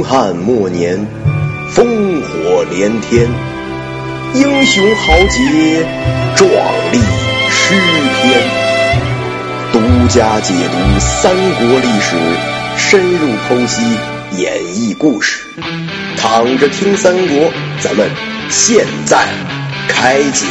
[0.00, 1.06] 东汉末年，
[1.74, 1.84] 烽
[2.22, 3.28] 火连天，
[4.32, 5.86] 英雄豪杰，
[6.34, 6.48] 壮
[6.90, 6.98] 丽
[7.50, 7.74] 诗
[8.22, 8.40] 篇。
[9.70, 9.78] 独
[10.08, 12.16] 家解读三国历史，
[12.78, 13.82] 深入剖析
[14.38, 15.42] 演绎故事。
[16.16, 18.08] 躺着听三国，咱们
[18.48, 19.28] 现在
[19.86, 20.48] 开讲。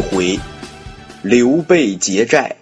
[0.00, 0.38] 回，
[1.22, 2.56] 刘备结寨。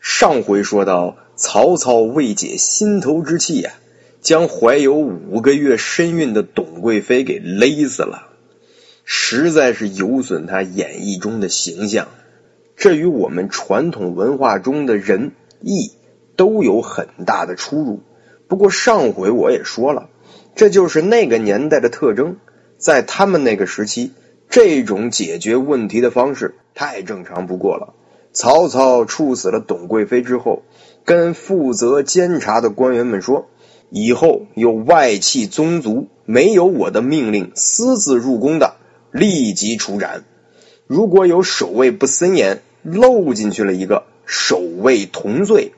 [0.00, 3.72] 上回说到，曹操为解心头之气呀，
[4.20, 8.28] 将怀有五个月身孕的董贵妃给勒死了，
[9.04, 12.08] 实在是有损他演义中的形象。
[12.76, 15.92] 这与我们传统文化中的仁义
[16.36, 18.00] 都有很大的出入。
[18.48, 20.08] 不过上回我也说了，
[20.56, 22.38] 这就是那个年代的特征，
[22.76, 24.12] 在他们那个时期。
[24.52, 27.94] 这种解决问题的方式太正常不过了。
[28.34, 30.62] 曹操处死了董贵妃之后，
[31.06, 33.46] 跟负责监察的官员们说
[33.88, 38.74] ：“以后有外戚宗族没有我的命令私自入宫的，
[39.10, 40.22] 立即处斩。
[40.86, 45.72] 如果有守卫不森严，漏进去了一个，守卫同罪。”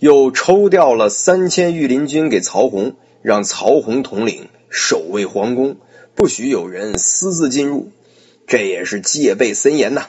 [0.00, 5.76] 又抽调了三千御林军给曹洪，让曹洪统领守卫皇宫，
[6.16, 7.90] 不许有人私自进入。
[8.50, 10.06] 这也是戒备森严呐。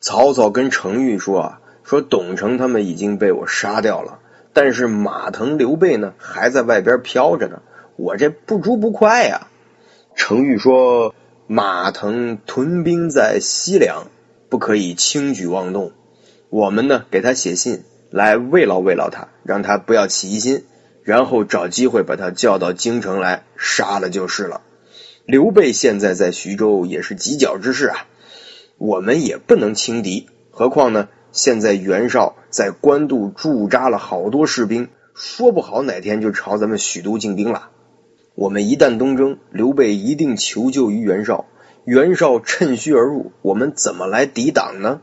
[0.00, 4.18] 曹操跟程昱说啊，说董承他们已经被我杀掉了，
[4.52, 7.62] 但是马腾、刘备呢还在外边飘着呢，
[7.96, 9.46] 我这不逐不快呀。
[10.14, 11.14] 程昱说，
[11.46, 14.08] 马腾屯兵在西凉，
[14.50, 15.92] 不可以轻举妄动。
[16.50, 20.66] 我们呢给他写信来慰劳慰劳他，让他不要起疑心，
[21.02, 24.60] 然后找机会把他叫到京城来杀了就是了。
[25.28, 28.06] 刘备现在在徐州也是犄角之势啊，
[28.78, 30.26] 我们也不能轻敌。
[30.50, 37.68] 何况呢，现在袁绍在官渡驻扎了好多士兵，说不好哪天就朝咱们许都进兵了。
[38.36, 41.44] 我们一旦东征，刘备一定求救于袁绍，
[41.84, 45.02] 袁绍趁虚而入，我们怎么来抵挡呢？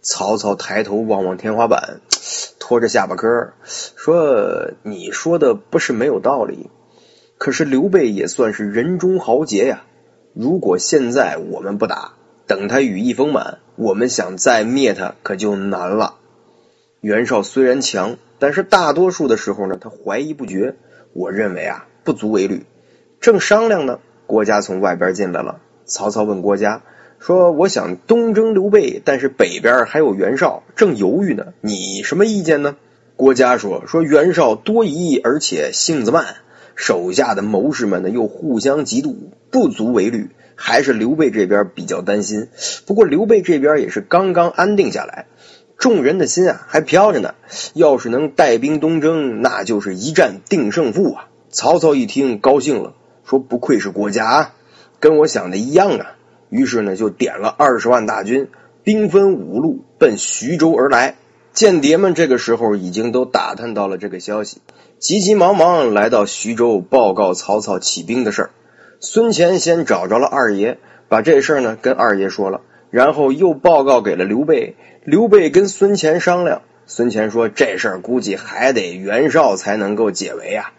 [0.00, 2.00] 曹操抬头望望天花板，
[2.58, 6.68] 拖着下巴颏说：“你说的不是没有道理。”
[7.42, 9.82] 可是刘备也算是人中豪杰呀！
[10.32, 12.12] 如果现在我们不打，
[12.46, 16.14] 等他羽翼丰满，我们想再灭他可就难了。
[17.00, 20.76] 袁绍虽然强，但是大多数的时候呢，他怀疑不决。
[21.14, 22.64] 我认为啊，不足为虑。
[23.20, 23.98] 正商量呢，
[24.28, 25.58] 郭嘉从外边进来了。
[25.84, 26.84] 曹操问郭嘉
[27.18, 32.76] 说：“我想东征刘备，但是北边还有袁绍，正犹豫呢，你什么意见呢？”
[33.18, 36.36] 郭嘉说：“说袁绍多疑，而且性子慢。”
[36.74, 39.14] 手下的谋士们呢，又互相嫉妒，
[39.50, 40.30] 不足为虑。
[40.54, 42.48] 还是刘备这边比较担心。
[42.86, 45.26] 不过刘备这边也是刚刚安定下来，
[45.76, 47.34] 众人的心啊还飘着呢。
[47.74, 51.28] 要是能带兵东征，那就是一战定胜负啊！
[51.50, 52.94] 曹操一听高兴了，
[53.24, 54.54] 说：“不愧是国家啊，
[55.00, 56.16] 跟我想的一样啊！”
[56.48, 58.48] 于是呢，就点了二十万大军，
[58.84, 61.16] 兵分五路奔徐州而来。
[61.52, 64.62] 间谍们这个时候已经都打探到了这个消息。
[64.98, 68.50] 急急忙忙来到徐州报告曹操起兵的事儿。
[69.00, 72.60] 孙权先找着了二爷，把这事儿呢跟二爷说了，
[72.90, 74.76] 然后又报告给了刘备。
[75.04, 80.72] 刘备跟孙权商量，孙权说这事儿估计还得袁绍才能够解围啊。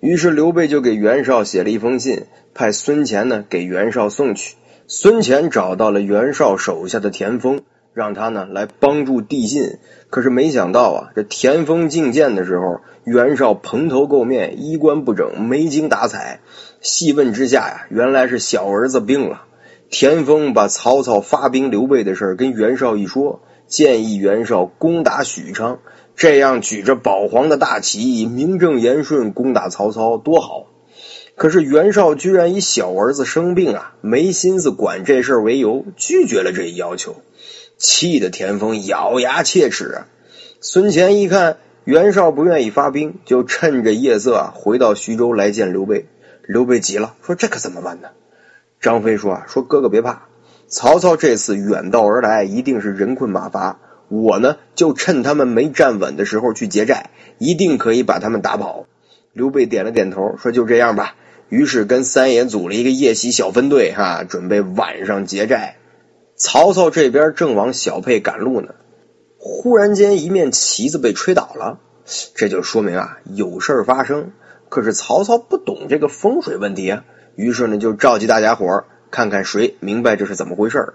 [0.00, 4.56] 于是刘备就给袁绍写了一封信，派孙权呢给袁绍送去。
[4.88, 7.60] 孙权找到了袁绍手下的田丰。
[7.96, 9.78] 让他呢来帮助递信，
[10.10, 16.40] 可是没想到啊，这田丰觐见的时候，袁绍蓬头垢面，衣冠不整，没精打采。
[16.82, 19.44] 细问之下呀，原来是小儿子病了。
[19.88, 25.78] 田丰把曹操发兵刘备的事儿跟袁绍一说，建议袁绍攻打许昌，
[26.16, 30.66] 这样举着保皇的大旗，名正言顺攻打曹操，多好。
[31.34, 37.16] 可是袁绍居然以小儿子生病啊，没心思管这事为由，拒绝了这一要求。
[37.76, 40.02] 气得田丰咬牙切齿！
[40.60, 46.06] 孙权一看袁绍不愿意发兵，就趁着夜色啊回到徐州来见刘备。
[46.46, 48.08] 刘备急了，说：“这可怎么办呢？”
[48.80, 50.28] 张飞说：“啊，说哥哥别怕，
[50.68, 53.78] 曹操这次远道而来，一定是人困马乏。
[54.08, 58.86] 我呢，就趁他们没站稳的时候去劫寨，一定可以把他们打跑。”
[59.34, 61.14] 刘备点了点头，说：“就这样吧。”
[61.50, 65.76] 于是跟三爷组了一个夜袭小分队，哈，准备晚上劫寨。
[66.36, 68.74] 曹操这边正往小沛赶路呢，
[69.38, 71.78] 忽然间一面旗子被吹倒了，
[72.34, 74.32] 这就说明啊有事发生。
[74.68, 77.04] 可是曹操不懂这个风水问题啊，
[77.36, 80.92] 于是呢就召集大家伙看看谁明白这是怎么回事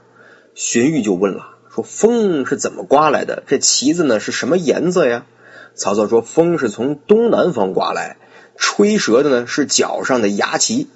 [0.53, 3.41] 荀彧就问了，说风是怎么刮来的？
[3.47, 5.25] 这旗子呢是什么颜色呀？
[5.73, 8.17] 曹操说，风是从东南方刮来，
[8.57, 10.87] 吹折的呢是脚上的牙旗，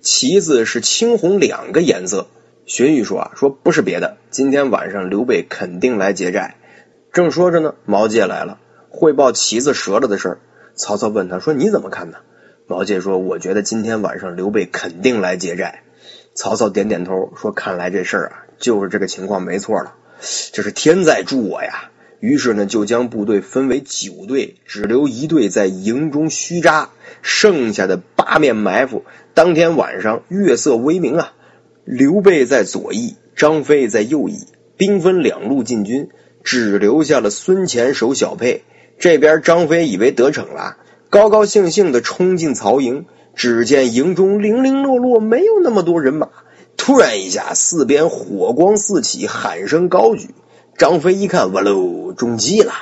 [0.00, 2.26] 旗子是青红两个颜色。
[2.72, 6.56] 荀彧说啊，说不是别的，今天晚上刘备肯定来劫寨。
[7.12, 10.38] 正说着呢，毛玠来了，汇报旗子折了的事儿。
[10.74, 12.16] 曹操问他说：“你怎么看呢？”
[12.66, 15.82] 毛玠说：“我觉得今天晚上刘备肯定来劫寨。”
[16.32, 19.92] 曹操点点头说：“看来这事儿啊，就是这个情况没错了。
[20.54, 21.90] 这是天在助我呀。”
[22.20, 26.88] 于是呢，就将部队分为九队，只留一队在营中虚扎，
[27.20, 29.04] 剩下的八面埋伏。
[29.34, 31.34] 当天晚上月色微明啊，
[31.84, 34.46] 刘备在左翼，张飞在右翼，
[34.76, 36.08] 兵分两路进军。
[36.44, 38.64] 只留下了孙乾守小沛，
[38.98, 40.76] 这边张飞以为得逞了，
[41.08, 43.06] 高高兴兴的冲进曹营，
[43.36, 46.30] 只见营中零零落落，没有那么多人马。
[46.76, 50.30] 突然一下，四边火光四起，喊声高举。
[50.76, 52.72] 张飞一看，哇喽，中计了，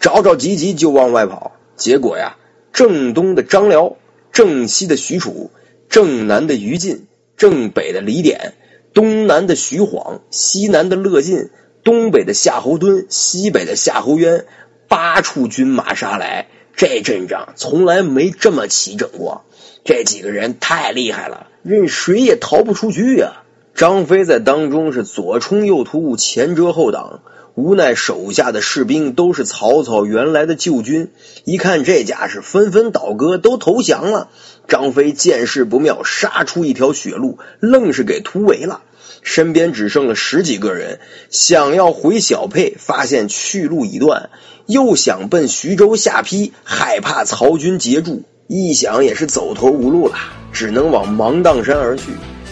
[0.00, 1.52] 着着急急就往外跑。
[1.76, 2.36] 结果呀，
[2.72, 3.96] 正东的张辽，
[4.32, 5.50] 正西的许褚，
[5.88, 8.54] 正南的于禁，正北的李典，
[8.94, 11.50] 东南的徐晃，西南的乐进。
[11.84, 14.44] 东北的夏侯惇，西北的夏侯渊，
[14.88, 19.44] 八处军马杀来，这阵仗从来没这么齐整过。
[19.84, 23.44] 这几个人太厉害了，任谁也逃不出去呀！
[23.76, 27.20] 张飞在当中是左冲右突，前遮后挡，
[27.54, 31.10] 无奈手下的士兵都是曹操原来的旧军，
[31.44, 34.28] 一看这架势，纷纷倒戈，都投降了。
[34.66, 38.80] 张飞见势不妙，杀出一条血路，愣是给突围了。
[39.20, 40.98] 身边只剩了十几个人，
[41.28, 44.30] 想要回小沛，发现去路已断；
[44.64, 48.22] 又想奔徐州下邳，害怕曹军截住。
[48.46, 50.14] 一想也是走投无路了，
[50.50, 52.04] 只能往芒砀山而去。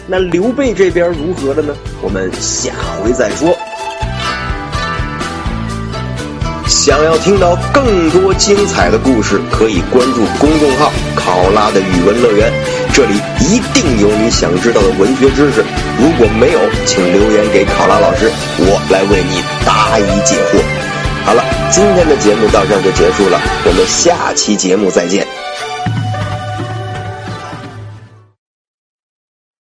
[0.07, 1.75] 那刘备这边如何了呢？
[2.03, 2.73] 我们下
[3.03, 3.57] 回再说。
[6.67, 12.53] 想要听到更多精彩的故事，可以关注公众号“考拉的语文乐园”，
[12.93, 15.65] 这里一定有你想知道的文学知识。
[15.99, 20.61] 如果没有，请留言给考拉老师，我来为你答疑解惑。
[21.25, 25.27] 好了，今天的节目到这儿就结束了，我们下期节目再见。